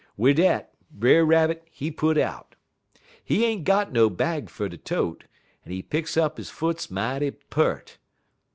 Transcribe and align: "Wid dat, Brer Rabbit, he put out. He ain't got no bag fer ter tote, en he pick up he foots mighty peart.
"Wid 0.17 0.37
dat, 0.37 0.73
Brer 0.91 1.23
Rabbit, 1.23 1.61
he 1.69 1.91
put 1.91 2.17
out. 2.17 2.55
He 3.23 3.45
ain't 3.45 3.65
got 3.65 3.91
no 3.91 4.09
bag 4.09 4.49
fer 4.49 4.67
ter 4.67 4.77
tote, 4.77 5.25
en 5.63 5.71
he 5.71 5.83
pick 5.83 6.17
up 6.17 6.39
he 6.39 6.43
foots 6.43 6.89
mighty 6.89 7.29
peart. 7.29 7.99